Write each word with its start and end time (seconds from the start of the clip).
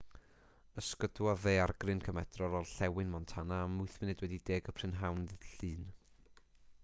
ysgydwodd 0.81 1.41
ddaeargryn 1.43 2.01
cymedrol 2.05 2.55
orllewin 2.61 3.13
montana 3.17 3.59
am 3.67 3.75
10:08 3.91 4.71
p.m. 4.79 5.27
ddydd 5.35 5.65
llun 5.65 5.85